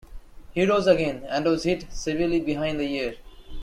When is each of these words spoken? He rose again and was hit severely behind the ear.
He 0.55 0.65
rose 0.65 0.87
again 0.87 1.27
and 1.29 1.45
was 1.45 1.61
hit 1.65 1.85
severely 1.93 2.39
behind 2.39 2.79
the 2.79 2.91
ear. 2.91 3.17